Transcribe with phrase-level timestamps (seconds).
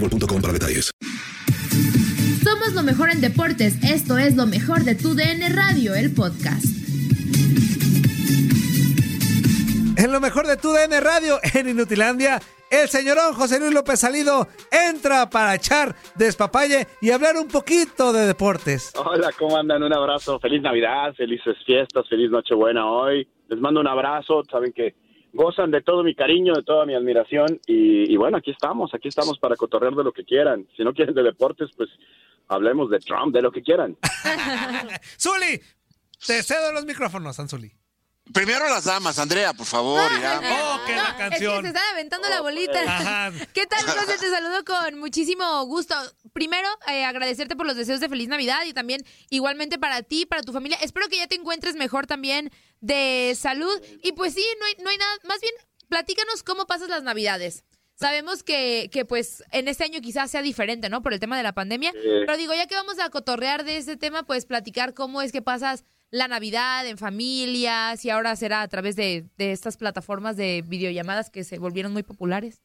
[0.00, 0.90] boostmobile.com para detalles.
[2.44, 3.82] Somos lo mejor en deportes.
[3.82, 6.64] Esto es lo mejor de tu DN Radio, el podcast.
[9.96, 12.40] En lo mejor de tu DN Radio, en Inutilandia,
[12.70, 18.26] el señorón José Luis López Salido entra para echar despapalle y hablar un poquito de
[18.26, 18.92] deportes.
[18.96, 19.82] Hola, ¿cómo andan?
[19.82, 20.38] Un abrazo.
[20.38, 23.26] Feliz Navidad, felices fiestas, feliz Nochebuena hoy.
[23.48, 24.42] Les mando un abrazo.
[24.50, 24.94] Saben que
[25.36, 29.08] gozan de todo mi cariño, de toda mi admiración y, y, bueno, aquí estamos, aquí
[29.08, 30.66] estamos para cotorrear de lo que quieran.
[30.76, 31.88] Si no quieren de deportes, pues
[32.48, 33.96] hablemos de Trump, de lo que quieran.
[35.20, 35.60] Zuli,
[36.26, 37.72] te cedo los micrófonos, Anzuli.
[38.32, 40.10] Primero las damas, Andrea, por favor.
[40.10, 40.40] No, ya.
[40.40, 41.54] Oh, que la canción.
[41.54, 42.82] Es que se están aventando la bolita.
[42.82, 43.32] Ajá.
[43.52, 44.18] ¿Qué tal, José?
[44.18, 45.94] Te saludo con muchísimo gusto.
[46.32, 50.42] Primero, eh, agradecerte por los deseos de feliz Navidad y también igualmente para ti, para
[50.42, 50.76] tu familia.
[50.82, 52.50] Espero que ya te encuentres mejor también
[52.80, 53.80] de salud.
[54.02, 55.12] Y pues sí, no hay, no hay nada.
[55.24, 55.54] Más bien,
[55.88, 57.64] platícanos cómo pasas las Navidades.
[57.94, 61.02] Sabemos que, que, pues, en este año quizás sea diferente, ¿no?
[61.02, 61.92] Por el tema de la pandemia.
[61.92, 61.98] Sí.
[62.26, 65.40] Pero digo, ya que vamos a cotorrear de ese tema, pues platicar cómo es que
[65.40, 70.62] pasas la Navidad en familia, si ahora será a través de, de estas plataformas de
[70.66, 72.62] videollamadas que se volvieron muy populares.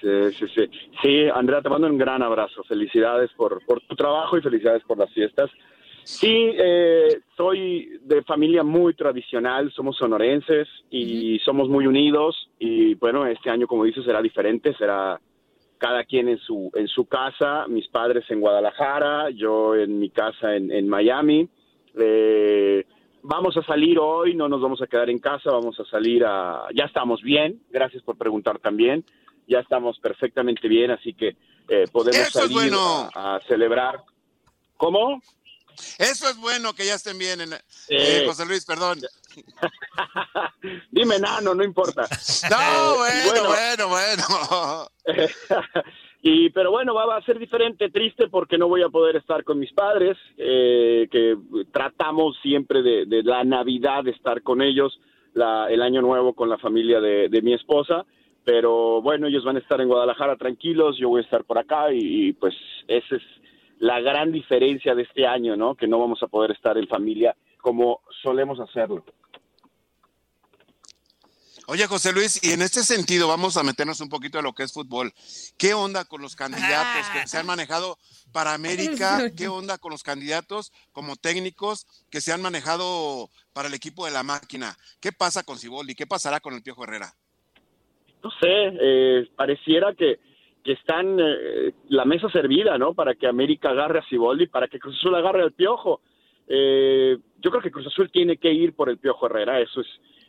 [0.00, 0.70] Sí, sí, sí.
[1.00, 2.64] Sí, Andrea, te mando un gran abrazo.
[2.64, 5.48] Felicidades por, por tu trabajo y felicidades por las fiestas.
[6.04, 13.24] Sí, eh, soy de familia muy tradicional, somos sonorenses y somos muy unidos y bueno,
[13.24, 15.20] este año como dices será diferente, será
[15.78, 20.56] cada quien en su en su casa, mis padres en Guadalajara, yo en mi casa
[20.56, 21.48] en, en Miami.
[21.98, 22.86] Eh,
[23.22, 26.66] vamos a salir hoy, no nos vamos a quedar en casa, vamos a salir a...
[26.74, 29.04] Ya estamos bien, gracias por preguntar también,
[29.46, 31.36] ya estamos perfectamente bien, así que
[31.68, 33.10] eh, podemos Eso salir bueno.
[33.14, 34.02] a, a celebrar.
[34.76, 35.20] ¿Cómo?
[35.98, 37.40] Eso es bueno que ya estén bien.
[37.40, 37.52] En,
[37.88, 39.00] eh, José Luis, perdón.
[40.90, 42.02] Dime nano, no importa.
[42.50, 44.88] No, Eh, bueno, bueno, bueno.
[46.22, 49.58] y pero bueno, va, a ser diferente, triste porque no voy a poder estar con
[49.58, 51.36] mis padres, eh, que
[51.72, 55.00] tratamos siempre de, de la Navidad de estar con ellos,
[55.34, 58.04] la, el año nuevo con la familia de, mi esposa,
[58.44, 61.92] pero bueno, ellos van a estar en Guadalajara tranquilos, yo voy a estar por acá
[61.92, 62.54] y, pues
[62.86, 63.22] esa es
[63.78, 65.74] la gran diferencia de este año, ¿no?
[65.74, 69.04] Que no vamos a poder estar en familia como solemos hacerlo.
[71.66, 74.62] Oye, José Luis, y en este sentido vamos a meternos un poquito a lo que
[74.62, 75.12] es fútbol.
[75.58, 77.98] ¿Qué onda con los candidatos que se han manejado
[78.32, 79.30] para América?
[79.36, 84.12] ¿Qué onda con los candidatos como técnicos que se han manejado para el equipo de
[84.12, 84.76] la máquina?
[85.00, 85.94] ¿Qué pasa con Ciboldi?
[85.94, 87.14] ¿Qué pasará con el Piojo Herrera?
[88.22, 90.18] no sé, eh, pareciera que,
[90.62, 92.94] que están eh, la mesa servida, ¿no?
[92.94, 96.00] Para que América agarre a Ciboldi, para que Cruz Azul agarre al Piojo.
[96.46, 99.86] Eh, yo creo que Cruz Azul tiene que ir por el Piojo Herrera, eso es,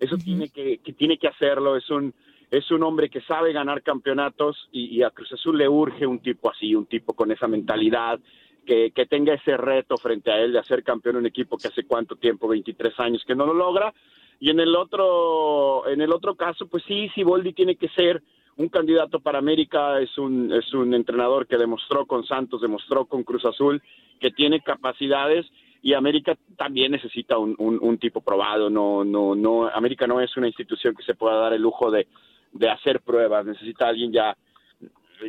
[0.00, 2.12] eso tiene que, que tiene que hacerlo, es un,
[2.50, 6.20] es un hombre que sabe ganar campeonatos y, y a Cruz Azul le urge un
[6.20, 8.20] tipo así, un tipo con esa mentalidad,
[8.64, 11.84] que, que, tenga ese reto frente a él de hacer campeón un equipo que hace
[11.84, 13.94] cuánto tiempo, 23 años que no lo logra.
[14.40, 18.22] Y en el otro, en el otro caso, pues sí, Siboldi tiene que ser
[18.56, 23.22] un candidato para América, es un, es un entrenador que demostró con Santos, demostró con
[23.22, 23.82] Cruz Azul
[24.18, 25.46] que tiene capacidades
[25.82, 30.36] y América también necesita un, un, un tipo probado, no, no, no, América no es
[30.36, 32.06] una institución que se pueda dar el lujo de,
[32.52, 34.36] de hacer pruebas, necesita alguien ya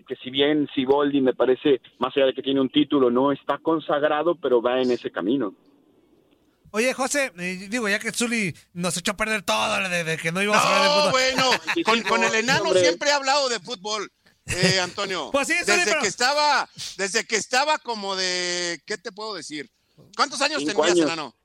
[0.08, 3.58] que si bien Siboldi me parece, más allá de que tiene un título, no está
[3.58, 5.54] consagrado, pero va en ese camino.
[6.72, 10.32] Oye, José, eh, digo, ya que Zuli nos echó a perder todo de, de que
[10.32, 11.12] no íbamos no, a hablar de fútbol.
[11.12, 11.52] bueno,
[11.86, 12.82] con, con, el enano hombre.
[12.82, 14.12] siempre he hablado de fútbol,
[14.46, 15.30] eh, Antonio.
[15.32, 16.02] pues sí, desde pero...
[16.02, 19.70] que estaba, desde que estaba como de, ¿qué te puedo decir?
[20.16, 21.06] ¿Cuántos años Cinco tenías, años.
[21.06, 21.36] enano?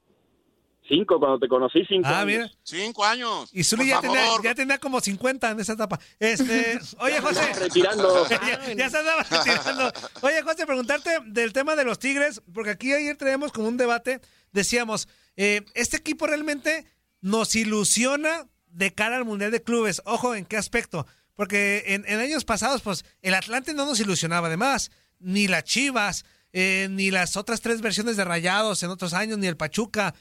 [0.89, 2.27] Cinco, cuando te conocí, cinco Ah, años.
[2.27, 2.51] mira.
[2.65, 3.49] Cinco años.
[3.53, 5.99] Y Zuli ya tenía, ya tenía, como 50 en esa etapa.
[6.19, 7.53] Este, oye, José.
[7.55, 8.29] retirando.
[8.31, 9.93] ya, ya, se andaba retirando.
[10.23, 14.21] Oye, José, preguntarte del tema de los Tigres, porque aquí ayer traíamos como un debate.
[14.53, 16.85] Decíamos, eh, ¿este equipo realmente
[17.21, 20.03] nos ilusiona de cara al Mundial de Clubes?
[20.05, 21.07] Ojo, ¿en qué aspecto?
[21.35, 24.91] Porque en, en años pasados, pues, el Atlante no nos ilusionaba además,
[25.21, 29.47] ni las Chivas, eh, ni las otras tres versiones de Rayados en otros años, ni
[29.47, 30.15] el Pachuca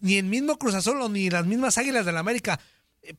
[0.00, 2.60] ni el mismo Cruz Azul o ni las mismas Águilas del América.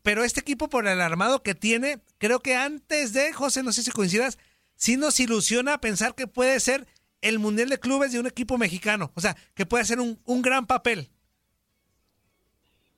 [0.02, 3.84] Pero este equipo, por el armado que tiene, creo que antes de, José, no sé
[3.84, 4.40] si coincidas,
[4.76, 6.88] sí nos ilusiona pensar que puede ser
[7.22, 9.12] el Mundial de Clubes de un equipo mexicano.
[9.16, 11.10] O sea, que puede ser un, un gran papel.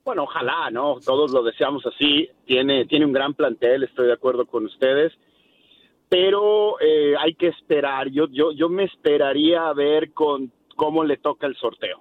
[0.04, 1.00] Bueno, ojalá, ¿no?
[1.04, 2.30] Todos lo deseamos así.
[2.46, 5.12] Tiene, tiene un gran plantel, estoy de acuerdo con ustedes.
[6.10, 8.10] Pero eh, hay que esperar.
[8.10, 12.00] Yo, yo, yo me esperaría a ver con cómo le toca el sorteo.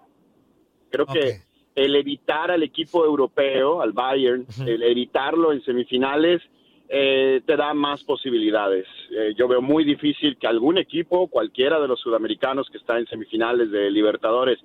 [0.91, 1.23] Creo okay.
[1.23, 1.37] que
[1.75, 4.69] el evitar al equipo europeo, al Bayern, uh -huh.
[4.69, 6.43] el evitarlo en semifinales,
[6.89, 8.87] eh, te da más posibilidades.
[9.11, 13.06] Eh, yo veo muy difícil que algún equipo, cualquiera de los sudamericanos que está en
[13.06, 14.59] semifinales de Libertadores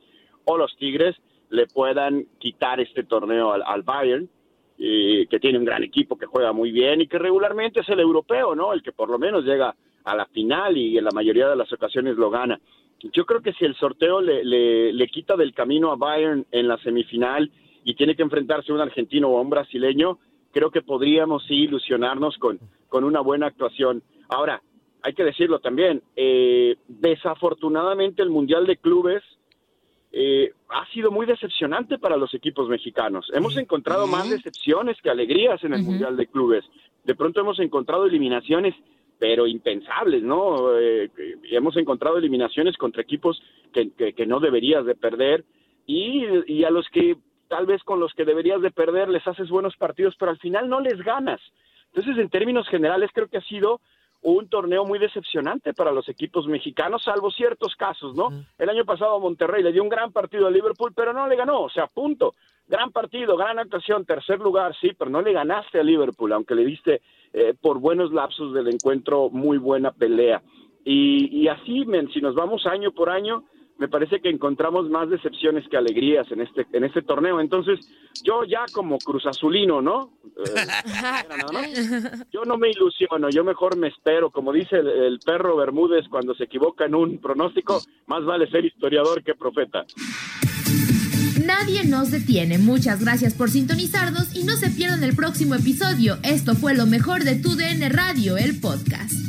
[0.45, 1.15] o los Tigres,
[1.49, 4.29] le puedan quitar este torneo al, al Bayern,
[4.79, 8.55] que tiene un gran equipo, que juega muy bien y que regularmente es el europeo,
[8.55, 8.71] ¿no?
[8.71, 11.71] El que por lo menos llega a la final y en la mayoría de las
[11.73, 12.59] ocasiones lo gana.
[13.13, 16.67] Yo creo que si el sorteo le, le, le quita del camino a Bayern en
[16.67, 17.51] la semifinal
[17.83, 20.17] y tiene que enfrentarse a un argentino o un brasileño,
[20.51, 24.01] creo que podríamos sí ilusionarnos con, con una buena actuación.
[24.29, 24.61] Ahora,
[25.01, 29.23] hay que decirlo también, eh, desafortunadamente el Mundial de Clubes
[30.11, 33.29] eh, ha sido muy decepcionante para los equipos mexicanos.
[33.33, 35.87] Hemos encontrado más decepciones que alegrías en el uh -huh.
[35.87, 36.65] Mundial de Clubes.
[37.03, 38.75] De pronto hemos encontrado eliminaciones,
[39.19, 40.77] pero impensables, ¿no?
[40.79, 41.09] Eh,
[41.51, 43.41] hemos encontrado eliminaciones contra equipos
[43.73, 45.43] que, que, que no deberías de perder
[45.85, 47.17] y, y a los que
[47.47, 50.69] tal vez con los que deberías de perder les haces buenos partidos, pero al final
[50.69, 51.41] no les ganas.
[51.87, 53.81] Entonces, en términos generales, creo que ha sido
[54.21, 58.27] un torneo muy decepcionante para los equipos mexicanos, salvo ciertos casos, ¿no?
[58.27, 58.45] Uh -huh.
[58.57, 61.61] El año pasado Monterrey le dio un gran partido a Liverpool, pero no le ganó,
[61.61, 62.35] o sea, punto.
[62.67, 66.65] Gran partido, gran actuación, tercer lugar, sí, pero no le ganaste a Liverpool, aunque le
[66.65, 67.01] diste
[67.33, 70.41] eh, por buenos lapsos del encuentro muy buena pelea.
[70.83, 73.43] Y, y así, men, si nos vamos año por año,
[73.79, 77.39] me parece que encontramos más decepciones que alegrías en este en este torneo.
[77.39, 77.79] Entonces,
[78.23, 80.11] yo ya como Cruz Azulino, ¿no?
[80.37, 80.67] Eh.
[82.31, 84.29] Yo no me ilusiono, yo mejor me espero.
[84.29, 88.65] Como dice el, el, perro Bermúdez cuando se equivoca en un pronóstico, más vale ser
[88.65, 89.85] historiador que profeta.
[91.45, 92.57] Nadie nos detiene.
[92.57, 96.17] Muchas gracias por sintonizarnos y no se pierdan el próximo episodio.
[96.23, 99.28] Esto fue lo mejor de tu DN Radio, el podcast.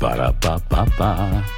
[0.00, 1.57] Ba-da-ba-ba-ba.